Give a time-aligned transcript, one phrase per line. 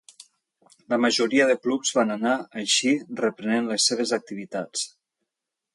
[0.93, 4.91] La majoria de clubs van anar, així, reprenent les seves activitats.